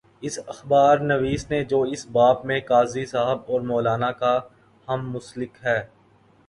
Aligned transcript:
اس 0.21 0.39
اخبار 0.47 0.97
نویس 0.97 1.49
نے 1.51 1.63
جو 1.63 1.81
اس 1.81 2.05
باب 2.07 2.45
میں 2.45 2.59
قاضی 2.59 3.05
صاحب 3.05 3.39
اور 3.45 3.61
مو 3.61 3.79
لانا 3.81 4.11
کا 4.11 4.39
ہم 4.87 5.09
مسلک 5.11 5.57
ہے۔ 5.63 5.79